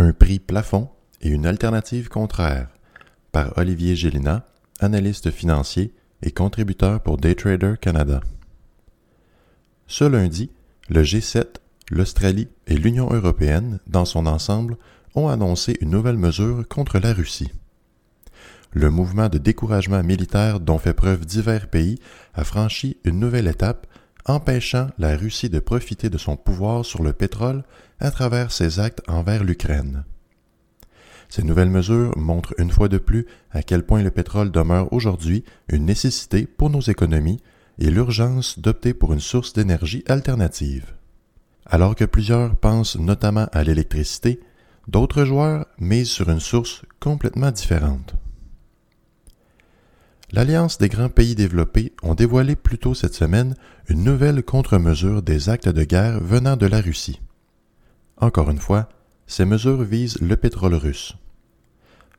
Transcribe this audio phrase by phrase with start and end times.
[0.00, 2.68] Un prix plafond et une alternative contraire
[3.32, 4.46] par Olivier Gélina,
[4.78, 8.20] analyste financier et contributeur pour Daytrader Canada.
[9.88, 10.52] Ce lundi,
[10.88, 11.46] le G7,
[11.90, 14.76] l'Australie et l'Union européenne, dans son ensemble,
[15.16, 17.50] ont annoncé une nouvelle mesure contre la Russie.
[18.70, 21.98] Le mouvement de découragement militaire dont fait preuve divers pays
[22.34, 23.88] a franchi une nouvelle étape,
[24.28, 27.64] empêchant la Russie de profiter de son pouvoir sur le pétrole
[27.98, 30.04] à travers ses actes envers l'Ukraine.
[31.28, 35.44] Ces nouvelles mesures montrent une fois de plus à quel point le pétrole demeure aujourd'hui
[35.68, 37.42] une nécessité pour nos économies
[37.78, 40.94] et l'urgence d'opter pour une source d'énergie alternative.
[41.66, 44.40] Alors que plusieurs pensent notamment à l'électricité,
[44.88, 48.14] d'autres joueurs misent sur une source complètement différente.
[50.30, 53.54] L'Alliance des grands pays développés ont dévoilé plus tôt cette semaine
[53.88, 57.22] une nouvelle contre-mesure des actes de guerre venant de la Russie.
[58.18, 58.90] Encore une fois,
[59.26, 61.14] ces mesures visent le pétrole russe.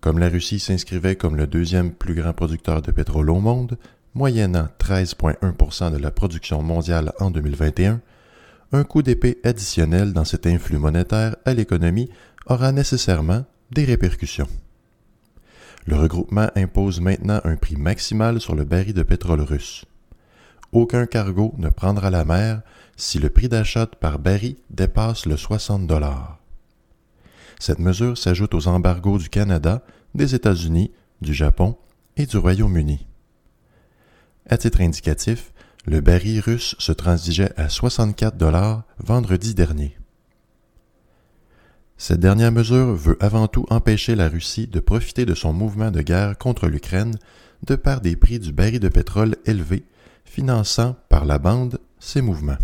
[0.00, 3.76] Comme la Russie s'inscrivait comme le deuxième plus grand producteur de pétrole au monde,
[4.14, 8.00] moyennant 13,1% de la production mondiale en 2021,
[8.72, 12.08] un coup d'épée additionnel dans cet influx monétaire à l'économie
[12.46, 14.48] aura nécessairement des répercussions.
[15.86, 19.84] Le regroupement impose maintenant un prix maximal sur le baril de pétrole russe.
[20.72, 22.62] Aucun cargo ne prendra la mer
[22.96, 26.38] si le prix d'achat par baril dépasse le 60 dollars.
[27.58, 29.82] Cette mesure s'ajoute aux embargos du Canada,
[30.14, 31.76] des États-Unis, du Japon
[32.16, 33.06] et du Royaume-Uni.
[34.48, 35.52] À titre indicatif,
[35.86, 39.99] le baril russe se transigeait à 64 dollars vendredi dernier.
[42.02, 46.00] Cette dernière mesure veut avant tout empêcher la Russie de profiter de son mouvement de
[46.00, 47.14] guerre contre l'Ukraine
[47.66, 49.84] de par des prix du baril de pétrole élevés,
[50.24, 52.56] finançant par la bande ces mouvements.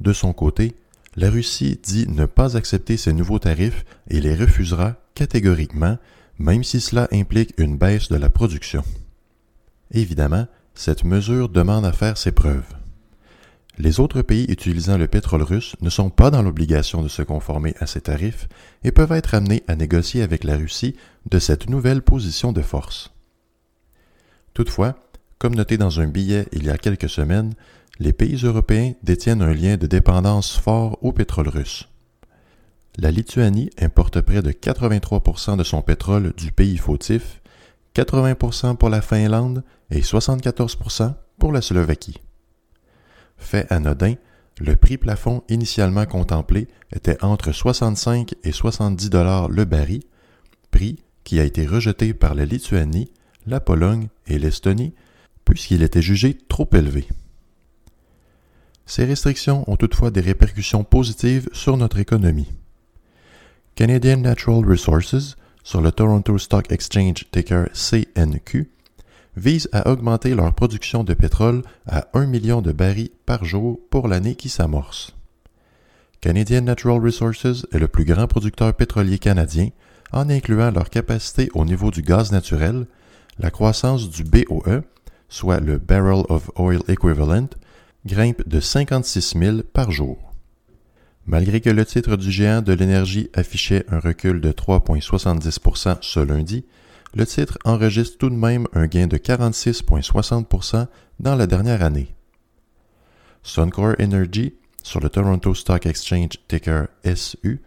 [0.00, 0.74] De son côté,
[1.14, 5.96] la Russie dit ne pas accepter ces nouveaux tarifs et les refusera catégoriquement,
[6.40, 8.82] même si cela implique une baisse de la production.
[9.92, 12.66] Évidemment, cette mesure demande à faire ses preuves.
[13.78, 17.74] Les autres pays utilisant le pétrole russe ne sont pas dans l'obligation de se conformer
[17.78, 18.48] à ces tarifs
[18.82, 20.96] et peuvent être amenés à négocier avec la Russie
[21.30, 23.12] de cette nouvelle position de force.
[24.52, 24.96] Toutefois,
[25.38, 27.54] comme noté dans un billet il y a quelques semaines,
[28.00, 31.88] les pays européens détiennent un lien de dépendance fort au pétrole russe.
[32.96, 37.40] La Lituanie importe près de 83% de son pétrole du pays fautif,
[37.94, 39.62] 80% pour la Finlande
[39.92, 42.20] et 74% pour la Slovaquie.
[43.38, 44.14] Fait anodin,
[44.60, 50.02] le prix plafond initialement contemplé était entre 65 et 70 dollars le baril,
[50.70, 53.12] prix qui a été rejeté par la Lituanie,
[53.46, 54.94] la Pologne et l'Estonie
[55.44, 57.08] puisqu'il était jugé trop élevé.
[58.84, 62.48] Ces restrictions ont toutefois des répercussions positives sur notre économie.
[63.74, 68.70] Canadian Natural Resources, sur le Toronto Stock Exchange ticker CNQ,
[69.38, 74.08] vise à augmenter leur production de pétrole à 1 million de barils par jour pour
[74.08, 75.14] l'année qui s'amorce.
[76.20, 79.68] Canadian Natural Resources est le plus grand producteur pétrolier canadien
[80.12, 82.86] en incluant leur capacité au niveau du gaz naturel,
[83.38, 84.82] la croissance du BOE,
[85.28, 87.48] soit le Barrel of Oil Equivalent,
[88.04, 90.18] grimpe de 56 000 par jour.
[91.26, 96.64] Malgré que le titre du géant de l'énergie affichait un recul de 3,70% ce lundi,
[97.14, 100.86] le titre enregistre tout de même un gain de 46,60%
[101.20, 102.14] dans la dernière année.
[103.42, 107.62] Suncor Energy, sur le Toronto Stock Exchange ticker SU,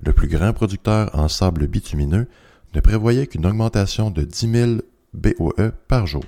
[0.00, 2.28] le plus grand producteur en sable bitumineux,
[2.74, 4.72] ne prévoyait qu'une augmentation de 10 000
[5.14, 6.24] BOE par jour.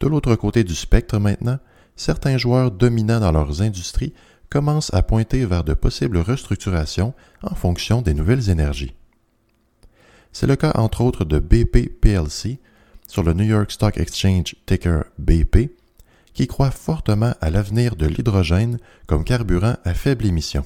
[0.00, 1.58] De l'autre côté du spectre maintenant,
[1.94, 4.12] certains joueurs dominants dans leurs industries
[4.50, 8.94] commencent à pointer vers de possibles restructurations en fonction des nouvelles énergies.
[10.38, 12.58] C'est le cas entre autres de BP PLC
[13.08, 15.70] sur le New York Stock Exchange ticker BP,
[16.34, 20.62] qui croit fortement à l'avenir de l'hydrogène comme carburant à faible émission.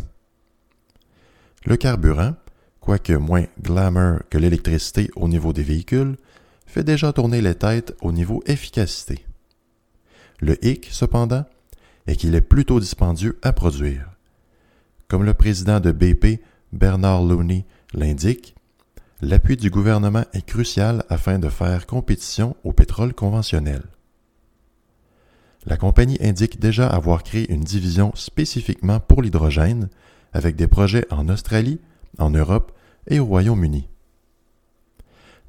[1.67, 2.35] Le carburant,
[2.81, 6.17] quoique moins glamour que l'électricité au niveau des véhicules,
[6.67, 9.25] fait déjà tourner les têtes au niveau efficacité.
[10.41, 11.45] Le hic, cependant,
[12.09, 14.11] est qu'il est plutôt dispendieux à produire.
[15.07, 18.57] Comme le président de BP, Bernard Looney, l'indique,
[19.23, 23.83] l'appui du gouvernement est crucial afin de faire compétition au pétrole conventionnel.
[25.67, 29.91] La compagnie indique déjà avoir créé une division spécifiquement pour l'hydrogène,
[30.33, 31.81] avec des projets en Australie,
[32.19, 32.73] en Europe
[33.09, 33.89] et au Royaume-Uni.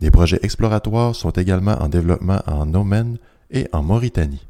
[0.02, 3.18] Des projets exploratoires sont également en développement en Oman
[3.52, 4.46] et en Mauritanie.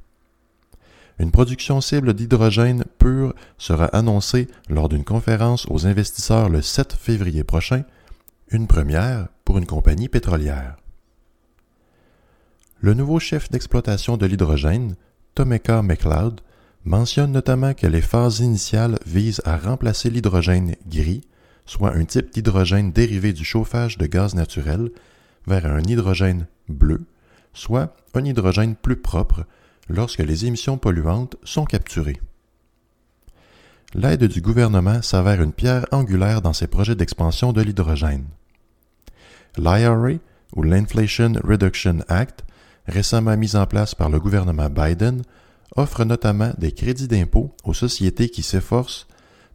[1.20, 7.44] Une production cible d'hydrogène pur sera annoncée lors d'une conférence aux investisseurs le 7 février
[7.44, 7.84] prochain,
[8.52, 10.76] une première pour une compagnie pétrolière.
[12.82, 14.96] Le nouveau chef d'exploitation de l'hydrogène,
[15.36, 16.42] Tomeka McLeod,
[16.84, 21.22] mentionne notamment que les phases initiales visent à remplacer l'hydrogène gris,
[21.66, 24.92] soit un type d'hydrogène dérivé du chauffage de gaz naturel,
[25.48, 27.06] vers un hydrogène bleu,
[27.54, 29.46] soit un hydrogène plus propre
[29.88, 32.20] lorsque les émissions polluantes sont capturées.
[33.94, 38.26] L'aide du gouvernement s'avère une pierre angulaire dans ces projets d'expansion de l'hydrogène.
[39.58, 40.20] L'IRA,
[40.56, 42.44] ou l'Inflation Reduction Act,
[42.88, 45.22] récemment mis en place par le gouvernement Biden,
[45.76, 49.08] offre notamment des crédits d'impôt aux sociétés qui s'efforcent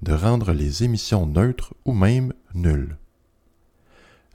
[0.02, 2.96] de rendre les émissions neutres ou même nulles.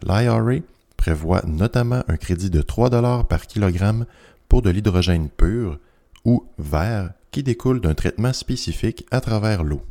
[0.03, 0.61] L'IRA
[0.97, 4.05] prévoit notamment un crédit de 3 dollars par kilogramme
[4.49, 5.79] pour de l'hydrogène pur
[6.25, 9.81] ou vert qui découle d'un traitement spécifique à travers l'eau.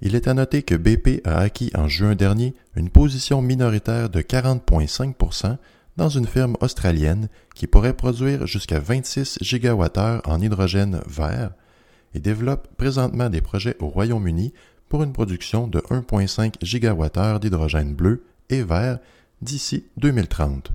[0.00, 4.20] Il est à noter que BP a acquis en juin dernier une position minoritaire de
[4.20, 5.56] 40,5%
[5.96, 11.52] dans une firme australienne qui pourrait produire jusqu'à 26 gigawattheures en hydrogène vert
[12.14, 14.52] et développe présentement des projets au Royaume-Uni
[14.88, 18.98] pour une production de 1,5 gigawattheures d'hydrogène bleu et vert
[19.42, 20.72] d'ici 2030.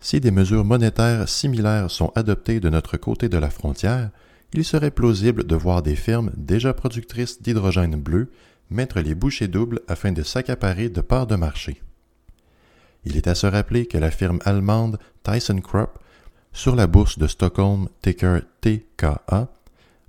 [0.00, 4.10] Si des mesures monétaires similaires sont adoptées de notre côté de la frontière,
[4.54, 8.30] il serait plausible de voir des firmes déjà productrices d'hydrogène bleu
[8.70, 11.82] mettre les bouchées doubles afin de s'accaparer de parts de marché.
[13.04, 15.98] Il est à se rappeler que la firme allemande ThyssenKrupp,
[16.52, 19.48] sur la bourse de Stockholm ticker TKA,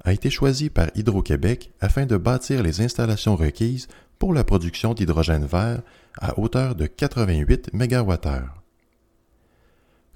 [0.05, 3.87] a été choisie par Hydro-Québec afin de bâtir les installations requises
[4.19, 5.81] pour la production d'hydrogène vert
[6.19, 8.62] à hauteur de 88 MWh.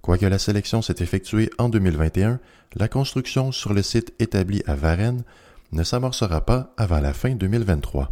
[0.07, 2.39] Quoique la sélection s'est effectuée en 2021,
[2.77, 5.25] la construction sur le site établi à Varennes
[5.74, 8.09] ne s'amorcera pas avant la fin 2023.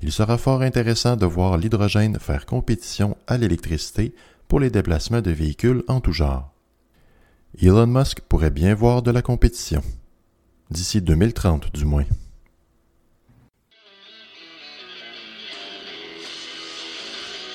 [0.00, 4.14] Il sera fort intéressant de voir l'hydrogène faire compétition à l'électricité
[4.48, 6.54] pour les déplacements de véhicules en tout genre.
[7.60, 9.82] Elon Musk pourrait bien voir de la compétition.
[10.70, 12.06] D'ici 2030 du moins.